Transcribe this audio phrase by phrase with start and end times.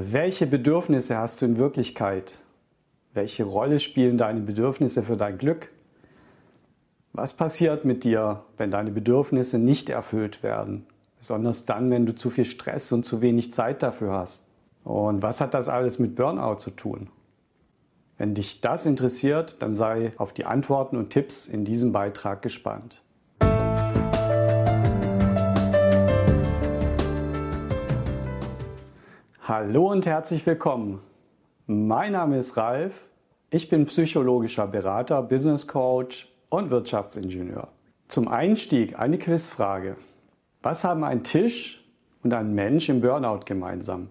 [0.00, 2.38] Welche Bedürfnisse hast du in Wirklichkeit?
[3.14, 5.72] Welche Rolle spielen deine Bedürfnisse für dein Glück?
[7.12, 10.86] Was passiert mit dir, wenn deine Bedürfnisse nicht erfüllt werden?
[11.18, 14.46] Besonders dann, wenn du zu viel Stress und zu wenig Zeit dafür hast.
[14.84, 17.10] Und was hat das alles mit Burnout zu tun?
[18.18, 23.02] Wenn dich das interessiert, dann sei auf die Antworten und Tipps in diesem Beitrag gespannt.
[29.48, 31.00] Hallo und herzlich willkommen.
[31.66, 33.06] Mein Name ist Ralf.
[33.48, 37.68] Ich bin psychologischer Berater, Business Coach und Wirtschaftsingenieur.
[38.08, 39.96] Zum Einstieg eine Quizfrage.
[40.60, 41.82] Was haben ein Tisch
[42.22, 44.10] und ein Mensch im Burnout gemeinsam?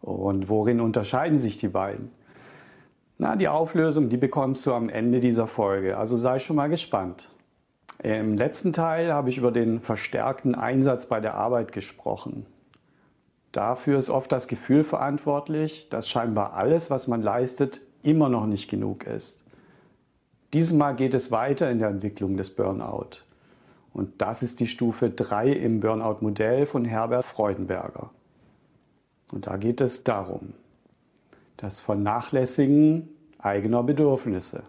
[0.00, 2.10] Und worin unterscheiden sich die beiden?
[3.16, 7.30] Na, die Auflösung, die bekommst du am Ende dieser Folge, also sei schon mal gespannt.
[8.02, 12.44] Im letzten Teil habe ich über den verstärkten Einsatz bei der Arbeit gesprochen.
[13.54, 18.68] Dafür ist oft das Gefühl verantwortlich, dass scheinbar alles, was man leistet, immer noch nicht
[18.68, 19.44] genug ist.
[20.52, 23.20] Diesmal geht es weiter in der Entwicklung des Burnout.
[23.92, 28.10] Und das ist die Stufe 3 im Burnout-Modell von Herbert Freudenberger.
[29.30, 30.54] Und da geht es darum,
[31.56, 34.64] das Vernachlässigen eigener Bedürfnisse.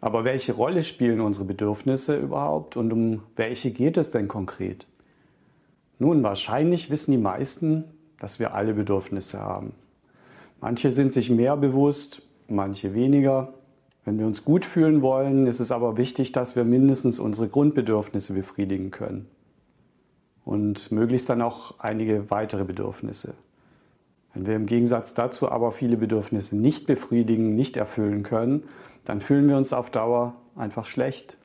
[0.00, 4.86] Aber welche Rolle spielen unsere Bedürfnisse überhaupt und um welche geht es denn konkret?
[5.98, 7.84] Nun, wahrscheinlich wissen die meisten,
[8.18, 9.72] dass wir alle Bedürfnisse haben.
[10.60, 13.54] Manche sind sich mehr bewusst, manche weniger.
[14.04, 18.34] Wenn wir uns gut fühlen wollen, ist es aber wichtig, dass wir mindestens unsere Grundbedürfnisse
[18.34, 19.26] befriedigen können.
[20.44, 23.34] Und möglichst dann auch einige weitere Bedürfnisse.
[24.34, 28.64] Wenn wir im Gegensatz dazu aber viele Bedürfnisse nicht befriedigen, nicht erfüllen können,
[29.04, 31.36] dann fühlen wir uns auf Dauer einfach schlecht.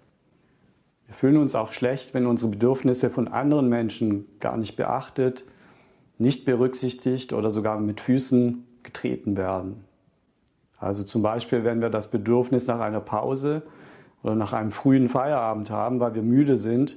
[1.09, 5.43] Wir fühlen uns auch schlecht, wenn unsere Bedürfnisse von anderen Menschen gar nicht beachtet,
[6.19, 9.83] nicht berücksichtigt oder sogar mit Füßen getreten werden.
[10.77, 13.63] Also zum Beispiel, wenn wir das Bedürfnis nach einer Pause
[14.21, 16.95] oder nach einem frühen Feierabend haben, weil wir müde sind,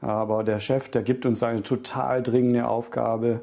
[0.00, 3.40] aber der Chef, der gibt uns eine total dringende Aufgabe,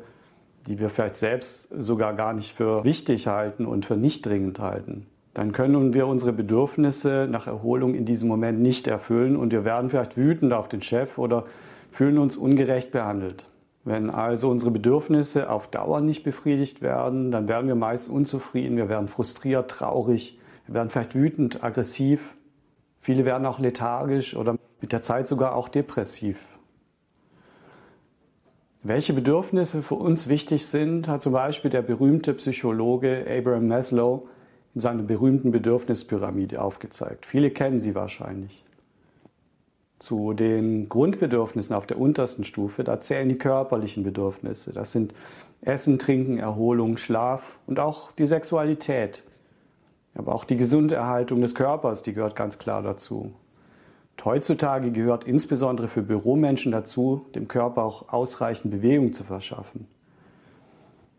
[0.68, 5.08] die wir vielleicht selbst sogar gar nicht für wichtig halten und für nicht dringend halten
[5.34, 9.90] dann können wir unsere Bedürfnisse nach Erholung in diesem Moment nicht erfüllen und wir werden
[9.90, 11.46] vielleicht wütend auf den Chef oder
[11.92, 13.46] fühlen uns ungerecht behandelt.
[13.84, 18.90] Wenn also unsere Bedürfnisse auf Dauer nicht befriedigt werden, dann werden wir meist unzufrieden, wir
[18.90, 20.38] werden frustriert, traurig,
[20.68, 22.36] wir werden vielleicht wütend, aggressiv.
[23.00, 26.38] Viele werden auch lethargisch oder mit der Zeit sogar auch depressiv.
[28.84, 34.28] Welche Bedürfnisse für uns wichtig sind, hat zum Beispiel der berühmte Psychologe Abraham Maslow
[34.76, 37.26] seiner berühmten Bedürfnispyramide aufgezeigt.
[37.26, 38.64] Viele kennen sie wahrscheinlich.
[40.00, 44.74] Zu den Grundbedürfnissen auf der untersten Stufe, da zählen die körperlichen Bedürfnisse.
[44.74, 45.14] Das sind
[45.62, 49.24] Essen, Trinken, Erholung, Schlaf und auch die Sexualität.
[50.16, 53.34] Aber auch die gesunde Erhaltung des Körpers, die gehört ganz klar dazu.
[54.18, 59.88] Und heutzutage gehört insbesondere für Büromenschen dazu, dem Körper auch ausreichend Bewegung zu verschaffen.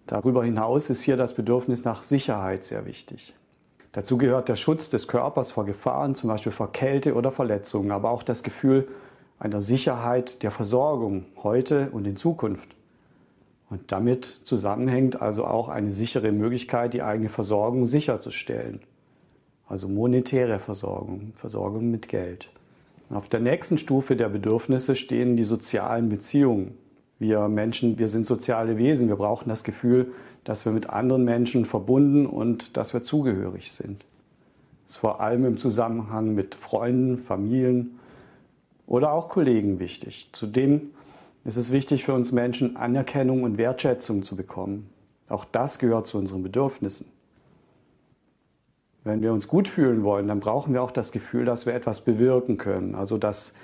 [0.06, 3.34] Darüber hinaus ist hier das Bedürfnis nach Sicherheit sehr wichtig.
[3.92, 8.10] Dazu gehört der Schutz des Körpers vor Gefahren, zum Beispiel vor Kälte oder Verletzungen, aber
[8.10, 8.88] auch das Gefühl
[9.38, 12.74] einer Sicherheit der Versorgung heute und in Zukunft.
[13.68, 18.80] Und damit zusammenhängt also auch eine sichere Möglichkeit, die eigene Versorgung sicherzustellen.
[19.68, 22.50] Also monetäre Versorgung, Versorgung mit Geld.
[23.10, 26.78] auf der nächsten Stufe der Bedürfnisse stehen die sozialen Beziehungen.
[27.18, 29.08] Wir Menschen, wir sind soziale Wesen.
[29.08, 30.12] Wir brauchen das Gefühl,
[30.44, 34.04] dass wir mit anderen Menschen verbunden und dass wir zugehörig sind.
[34.84, 37.98] Das ist vor allem im Zusammenhang mit Freunden, Familien
[38.86, 40.28] oder auch Kollegen wichtig.
[40.32, 40.90] Zudem
[41.44, 44.88] ist es wichtig für uns Menschen, Anerkennung und Wertschätzung zu bekommen.
[45.28, 47.06] Auch das gehört zu unseren Bedürfnissen.
[49.04, 52.02] Wenn wir uns gut fühlen wollen, dann brauchen wir auch das Gefühl, dass wir etwas
[52.02, 52.94] bewirken können.
[52.94, 53.54] Also dass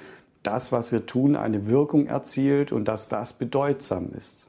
[0.43, 4.48] das, was wir tun, eine Wirkung erzielt und dass das bedeutsam ist.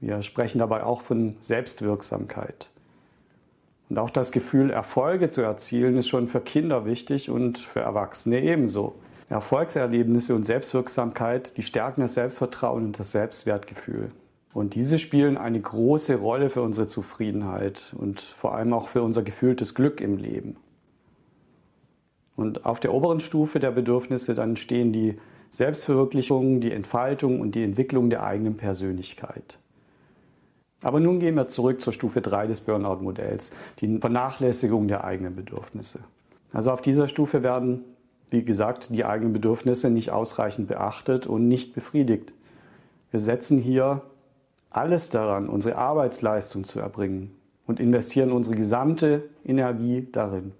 [0.00, 2.70] Wir sprechen dabei auch von Selbstwirksamkeit.
[3.88, 8.42] Und auch das Gefühl, Erfolge zu erzielen, ist schon für Kinder wichtig und für Erwachsene
[8.42, 8.96] ebenso.
[9.28, 14.10] Erfolgserlebnisse und Selbstwirksamkeit, die stärken das Selbstvertrauen und das Selbstwertgefühl.
[14.52, 19.22] Und diese spielen eine große Rolle für unsere Zufriedenheit und vor allem auch für unser
[19.22, 20.56] gefühltes Glück im Leben.
[22.36, 25.18] Und auf der oberen Stufe der Bedürfnisse dann stehen die
[25.50, 29.58] Selbstverwirklichung, die Entfaltung und die Entwicklung der eigenen Persönlichkeit.
[30.86, 33.50] Aber nun gehen wir zurück zur Stufe 3 des Burnout-Modells,
[33.80, 35.98] die Vernachlässigung der eigenen Bedürfnisse.
[36.52, 37.82] Also auf dieser Stufe werden,
[38.30, 42.32] wie gesagt, die eigenen Bedürfnisse nicht ausreichend beachtet und nicht befriedigt.
[43.10, 44.02] Wir setzen hier
[44.70, 47.34] alles daran, unsere Arbeitsleistung zu erbringen
[47.66, 50.52] und investieren unsere gesamte Energie darin.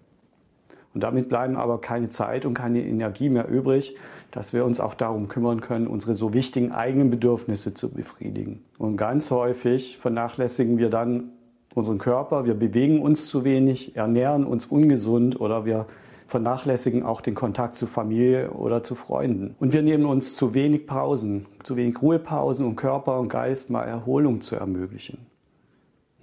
[0.96, 3.96] Und damit bleiben aber keine Zeit und keine Energie mehr übrig,
[4.30, 8.64] dass wir uns auch darum kümmern können, unsere so wichtigen eigenen Bedürfnisse zu befriedigen.
[8.78, 11.32] Und ganz häufig vernachlässigen wir dann
[11.74, 15.84] unseren Körper, wir bewegen uns zu wenig, ernähren uns ungesund oder wir
[16.28, 19.54] vernachlässigen auch den Kontakt zu Familie oder zu Freunden.
[19.60, 23.84] Und wir nehmen uns zu wenig Pausen, zu wenig Ruhepausen, um Körper und Geist mal
[23.84, 25.26] Erholung zu ermöglichen.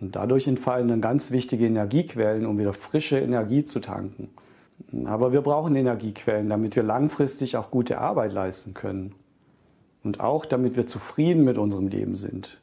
[0.02, 4.32] Und dadurch entfallen dann ganz wichtige Energiequellen, um wieder frische Energie zu tanken.
[5.06, 9.16] Aber wir brauchen Energiequellen, damit wir langfristig auch gute Arbeit leisten können.
[10.04, 12.60] Und auch damit wir zufrieden mit unserem Leben sind.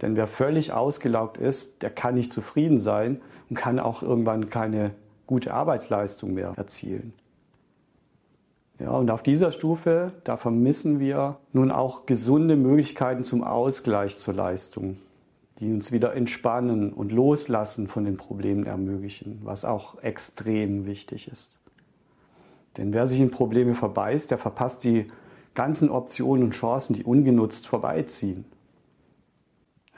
[0.00, 4.92] Denn wer völlig ausgelaugt ist, der kann nicht zufrieden sein und kann auch irgendwann keine
[5.26, 7.12] gute Arbeitsleistung mehr erzielen.
[8.78, 14.34] Ja, und auf dieser Stufe, da vermissen wir nun auch gesunde Möglichkeiten zum Ausgleich zur
[14.34, 14.98] Leistung
[15.58, 21.56] die uns wieder entspannen und loslassen von den Problemen ermöglichen, was auch extrem wichtig ist.
[22.76, 25.06] Denn wer sich in Probleme verbeißt, der verpasst die
[25.54, 28.44] ganzen Optionen und Chancen, die ungenutzt vorbeiziehen.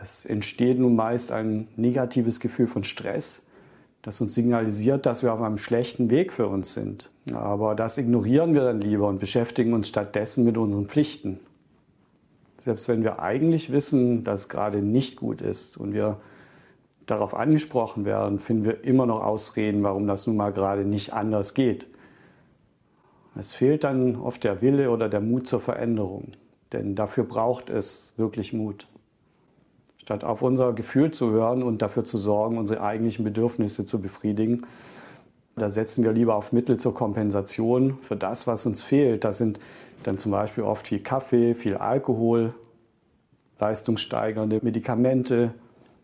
[0.03, 3.43] Es entsteht nun meist ein negatives Gefühl von Stress,
[4.01, 7.11] das uns signalisiert, dass wir auf einem schlechten Weg für uns sind.
[7.35, 11.41] Aber das ignorieren wir dann lieber und beschäftigen uns stattdessen mit unseren Pflichten
[12.61, 16.21] selbst wenn wir eigentlich wissen, dass es gerade nicht gut ist und wir
[17.07, 21.55] darauf angesprochen werden, finden wir immer noch Ausreden, warum das nun mal gerade nicht anders
[21.55, 21.87] geht.
[23.37, 26.29] Es fehlt dann oft der Wille oder der Mut zur Veränderung,
[26.73, 28.87] denn dafür braucht es wirklich Mut.
[29.99, 34.67] Statt auf unser Gefühl zu hören und dafür zu sorgen, unsere eigentlichen Bedürfnisse zu befriedigen,
[35.61, 39.25] da setzen wir lieber auf Mittel zur Kompensation für das, was uns fehlt.
[39.25, 39.61] Das sind
[40.03, 42.55] dann zum Beispiel oft viel Kaffee, viel Alkohol,
[43.59, 45.55] leistungssteigernde Medikamente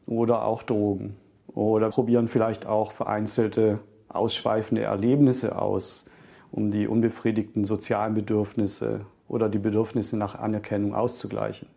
[0.07, 1.17] oder auch Drogen.
[1.55, 6.05] Oder probieren vielleicht auch vereinzelte ausschweifende Erlebnisse aus,
[6.53, 11.69] um die unbefriedigten sozialen Bedürfnisse oder die Bedürfnisse nach Anerkennung auszugleichen.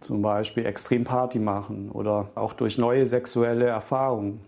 [0.00, 4.40] Zum Beispiel extrem Party machen oder auch durch neue sexuelle Erfahrungen.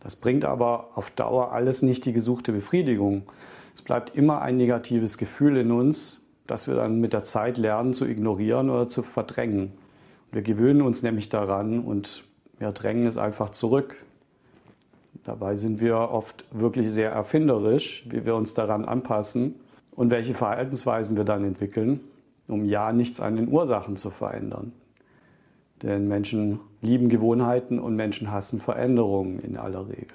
[0.00, 3.22] Das bringt aber auf Dauer alles nicht die gesuchte Befriedigung.
[3.74, 7.94] Es bleibt immer ein negatives Gefühl in uns, das wir dann mit der Zeit lernen
[7.94, 9.72] zu ignorieren oder zu verdrängen.
[10.32, 12.24] Wir gewöhnen uns nämlich daran und
[12.58, 13.96] wir drängen es einfach zurück.
[15.24, 19.54] Dabei sind wir oft wirklich sehr erfinderisch, wie wir uns daran anpassen
[19.92, 22.00] und welche Verhaltensweisen wir dann entwickeln,
[22.48, 24.72] um ja nichts an den Ursachen zu verändern.
[25.82, 30.08] Denn Menschen lieben Gewohnheiten und Menschen hassen Veränderungen in aller Regel.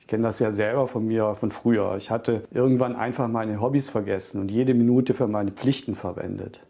[0.00, 1.96] Ich kenne das ja selber von mir von früher.
[1.98, 6.64] Ich hatte irgendwann einfach meine Hobbys vergessen und jede Minute für meine Pflichten verwendet.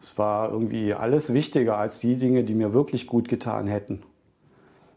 [0.00, 4.02] Es war irgendwie alles wichtiger als die Dinge, die mir wirklich gut getan hätten.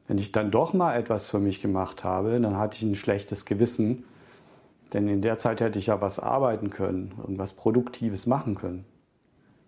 [0.08, 3.46] Wenn ich dann doch mal etwas für mich gemacht habe, dann hatte ich ein schlechtes
[3.46, 4.06] Gewissen,
[4.94, 8.86] denn in der Zeit hätte ich ja was arbeiten können, irgendwas Produktives machen können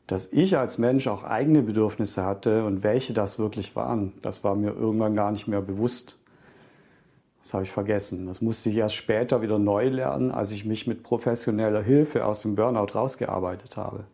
[0.08, 4.56] dass ich als Mensch auch eigene Bedürfnisse hatte und welche das wirklich waren, das war
[4.56, 6.18] mir irgendwann gar nicht mehr bewusst.
[7.44, 8.26] Das habe ich vergessen.
[8.26, 12.42] Das musste ich erst später wieder neu lernen, als ich mich mit professioneller Hilfe aus
[12.42, 14.06] dem Burnout rausgearbeitet habe.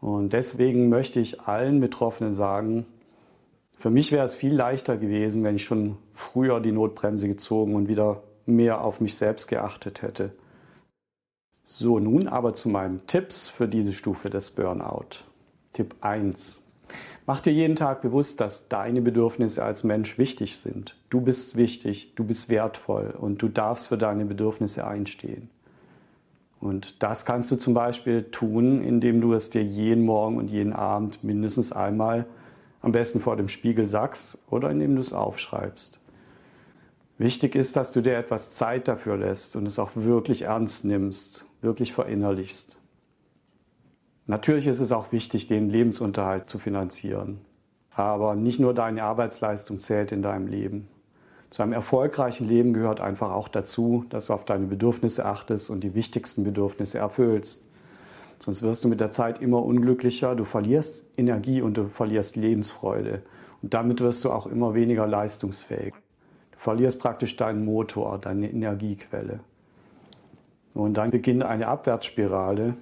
[0.00, 2.86] Und deswegen möchte ich allen Betroffenen sagen,
[3.78, 7.88] für mich wäre es viel leichter gewesen, wenn ich schon früher die Notbremse gezogen und
[7.88, 10.32] wieder mehr auf mich selbst geachtet hätte.
[11.80, 15.24] So, nun aber zu meinen Tipps für diese Stufe des Burnout.
[15.72, 16.62] Tipp 1.
[17.24, 20.94] Mach dir jeden Tag bewusst, dass deine Bedürfnisse als Mensch wichtig sind.
[21.08, 25.48] Du bist wichtig, du bist wertvoll und du darfst für deine Bedürfnisse einstehen.
[26.60, 30.74] Und das kannst du zum Beispiel tun, indem du es dir jeden Morgen und jeden
[30.74, 32.26] Abend mindestens einmal
[32.82, 35.98] am besten vor dem Spiegel sagst oder indem du es aufschreibst.
[37.16, 41.46] Wichtig ist, dass du dir etwas Zeit dafür lässt und es auch wirklich ernst nimmst
[41.62, 42.76] wirklich verinnerlichst.
[44.26, 47.40] Natürlich ist es auch wichtig, den Lebensunterhalt zu finanzieren.
[47.90, 50.88] Aber nicht nur deine Arbeitsleistung zählt in deinem Leben.
[51.50, 55.82] Zu einem erfolgreichen Leben gehört einfach auch dazu, dass du auf deine Bedürfnisse achtest und
[55.82, 57.64] die wichtigsten Bedürfnisse erfüllst.
[58.38, 63.22] Sonst wirst du mit der Zeit immer unglücklicher, du verlierst Energie und du verlierst Lebensfreude.
[63.62, 65.92] Und damit wirst du auch immer weniger leistungsfähig.
[66.52, 69.40] Du verlierst praktisch deinen Motor, deine Energiequelle.
[70.74, 72.76] Und dann beginnt eine Abwärtsspirale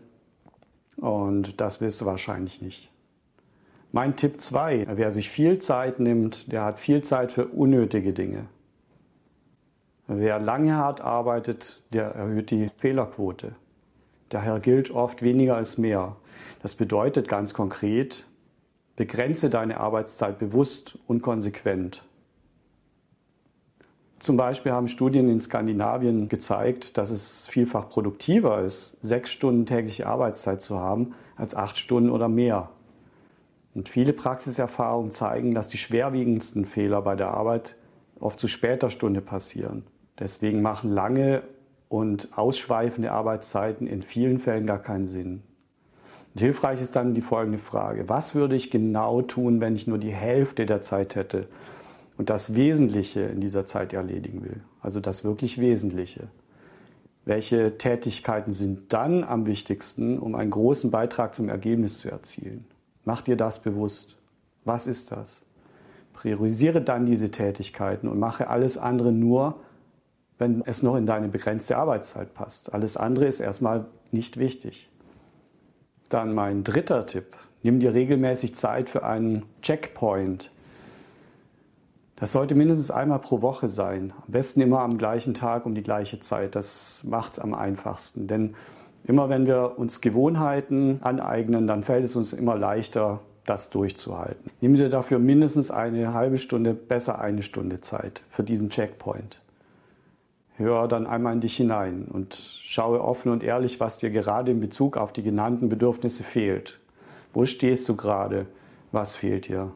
[0.97, 2.91] und das willst du wahrscheinlich nicht.
[3.93, 8.47] Mein Tipp 2, wer sich viel Zeit nimmt, der hat viel Zeit für unnötige Dinge.
[10.07, 13.53] Wer lange hart arbeitet, der erhöht die Fehlerquote.
[14.29, 16.17] Daher gilt oft weniger als mehr.
[16.63, 18.27] Das bedeutet ganz konkret,
[18.97, 22.05] Begrenze deine Arbeitszeit bewusst und konsequent.
[24.19, 30.07] Zum Beispiel haben Studien in Skandinavien gezeigt, dass es vielfach produktiver ist, sechs Stunden tägliche
[30.09, 32.71] Arbeitszeit zu haben, als acht Stunden oder mehr.
[33.75, 37.77] Und viele Praxiserfahrungen zeigen, dass die schwerwiegendsten Fehler bei der Arbeit
[38.19, 39.85] oft zu später Stunde passieren.
[40.19, 41.43] Deswegen machen lange
[41.89, 45.45] und ausschweifende Arbeitszeiten in vielen Fällen gar keinen Sinn.
[46.35, 48.09] Und hilfreich ist dann die folgende Frage.
[48.09, 51.47] Was würde ich genau tun, wenn ich nur die Hälfte der Zeit hätte
[52.19, 54.61] und das Wesentliche in dieser Zeit erledigen will?
[54.83, 56.29] Also das wirklich Wesentliche.
[57.25, 62.67] Welche Tätigkeiten sind dann am wichtigsten, um einen großen Beitrag zum Ergebnis zu erzielen?
[63.05, 64.17] Mach dir das bewusst.
[64.65, 65.43] Was ist das?
[66.13, 69.61] Priorisiere dann diese Tätigkeiten und mache alles andere nur,
[70.39, 72.75] wenn es noch in deine begrenzte Arbeitszeit passt.
[72.75, 74.91] Alles andere ist erstmal nicht wichtig.
[76.09, 77.37] Dann mein dritter Tipp.
[77.63, 80.51] Nimm dir regelmäßig Zeit für einen Checkpoint.
[82.21, 84.13] Das sollte mindestens einmal pro Woche sein.
[84.27, 86.57] Am besten immer am gleichen Tag um die gleiche Zeit.
[86.57, 88.27] Das macht es am einfachsten.
[88.27, 88.57] Denn
[89.05, 94.51] immer wenn wir uns Gewohnheiten aneignen, dann fällt es uns immer leichter, das durchzuhalten.
[94.61, 99.41] Nimm dir dafür mindestens eine halbe Stunde, besser eine Stunde Zeit für diesen Checkpoint.
[100.57, 104.61] Hör dann einmal in dich hinein und schaue offen und ehrlich, was dir gerade in
[104.61, 106.81] Bezug auf die genannten Bedürfnisse fehlt.
[107.33, 108.47] Wo stehst du gerade?
[108.91, 109.71] Was fehlt dir?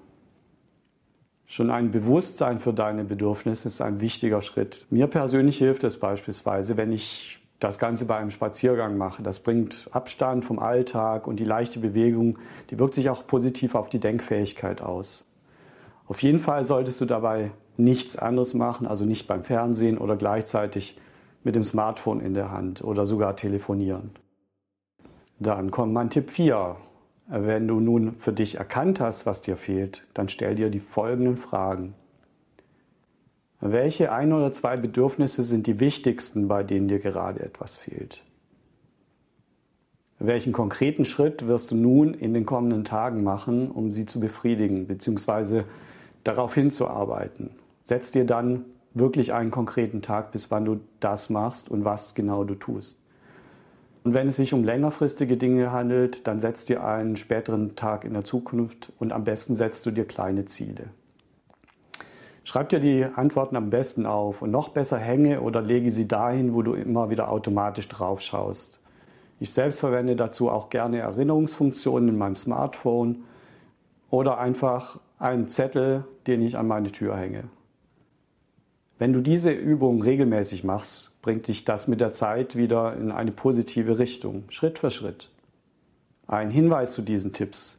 [1.47, 4.87] Schon ein Bewusstsein für deine Bedürfnisse ist ein wichtiger Schritt.
[4.91, 9.23] Mir persönlich hilft es beispielsweise, wenn ich das Ganze bei einem Spaziergang mache.
[9.23, 12.39] Das bringt Abstand vom Alltag und die leichte Bewegung,
[12.71, 15.25] die wirkt sich auch positiv auf die Denkfähigkeit aus.
[16.09, 20.99] Auf jeden Fall solltest du dabei nichts anderes machen, also nicht beim Fernsehen oder gleichzeitig
[21.45, 24.11] mit dem Smartphone in der Hand oder sogar telefonieren.
[25.39, 26.77] Dann kommt mein Tipp 4.
[27.27, 31.37] Wenn du nun für dich erkannt hast, was dir fehlt, dann stell dir die folgenden
[31.37, 31.95] Fragen.
[33.61, 38.23] Welche ein oder zwei Bedürfnisse sind die wichtigsten, bei denen dir gerade etwas fehlt?
[40.19, 44.87] Welchen konkreten Schritt wirst du nun in den kommenden Tagen machen, um sie zu befriedigen
[44.87, 45.65] bzw.
[46.25, 47.51] darauf hinzuarbeiten?
[47.83, 48.65] setz dir dann
[48.95, 53.02] wirklich einen konkreten Tag, bis wann du das machst und was genau du tust.
[54.05, 58.15] Und wenn es sich um längerfristige Dinge handelt, dann setz dir einen späteren Tag in
[58.15, 60.87] der Zukunft und am besten setzt du dir kleine Ziele.
[62.45, 66.55] Schreib dir die Antworten am besten auf und noch besser hänge oder lege sie dahin,
[66.55, 68.81] wo du immer wieder automatisch drauf schaust.
[69.39, 73.25] Ich selbst verwende dazu auch gerne Erinnerungsfunktionen in meinem Smartphone
[74.11, 77.45] oder einfach einen Zettel, den ich an meine Tür hänge.
[78.99, 83.31] Wenn du diese Übung regelmäßig machst, bringt dich das mit der Zeit wieder in eine
[83.31, 85.31] positive Richtung, Schritt für Schritt.
[86.27, 87.79] Ein Hinweis zu diesen Tipps.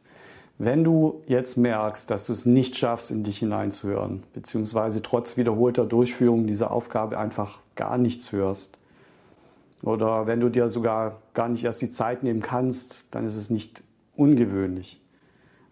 [0.58, 5.84] Wenn du jetzt merkst, dass du es nicht schaffst, in dich hineinzuhören, beziehungsweise trotz wiederholter
[5.84, 8.78] Durchführung dieser Aufgabe einfach gar nichts hörst,
[9.82, 13.50] oder wenn du dir sogar gar nicht erst die Zeit nehmen kannst, dann ist es
[13.50, 13.82] nicht
[14.16, 15.02] ungewöhnlich.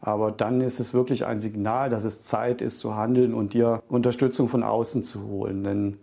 [0.02, 3.82] Aber dann ist es wirklich ein Signal, dass es Zeit ist zu handeln und dir
[3.88, 5.64] Unterstützung von außen zu holen.
[5.64, 5.98] Denn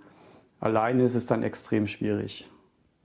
[0.60, 2.50] alleine ist es dann extrem schwierig.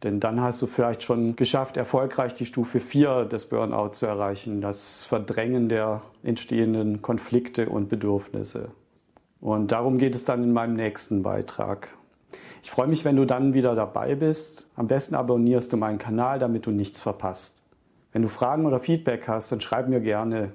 [0.02, 4.60] Denn dann hast du vielleicht schon geschafft, erfolgreich die Stufe 4 des Burnout zu erreichen,
[4.60, 8.70] das Verdrängen der entstehenden Konflikte und Bedürfnisse.
[9.40, 11.88] Und darum geht es dann in meinem nächsten Beitrag.
[12.62, 14.68] Ich freue mich, wenn du dann wieder dabei bist.
[14.74, 17.62] Am besten abonnierst du meinen Kanal, damit du nichts verpasst.
[18.12, 20.52] Wenn du Fragen oder Feedback hast, dann schreib mir gerne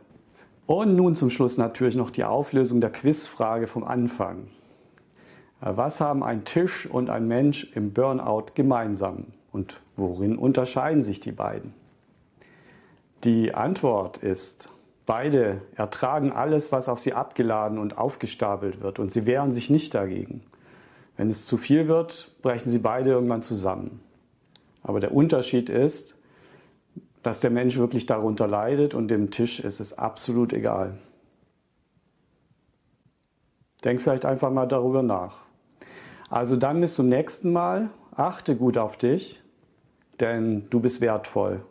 [0.65, 4.49] und nun zum Schluss natürlich noch die Auflösung der Quizfrage vom Anfang.
[5.61, 11.19] Äh, was haben ein Tisch und ein Mensch im Burnout gemeinsam und worin unterscheiden sich
[11.19, 11.73] die beiden?
[13.23, 14.69] Die Antwort ist,
[15.05, 19.93] beide ertragen alles, was auf sie abgeladen und aufgestapelt wird und sie wehren sich nicht
[19.93, 20.43] dagegen.
[21.17, 23.99] Wenn es zu viel wird, brechen sie beide irgendwann zusammen.
[24.83, 26.15] Aber der Unterschied ist,
[27.23, 30.97] dass der Mensch wirklich darunter leidet und dem Tisch ist es absolut egal.
[33.83, 35.48] Denk vielleicht einfach mal darüber nach.
[36.29, 37.89] Also dann bis zum nächsten Mal.
[38.15, 39.41] Achte gut auf dich,
[40.19, 41.61] denn du bist wertvoll